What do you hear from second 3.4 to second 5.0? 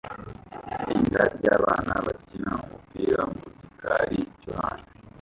gikari cyo hanze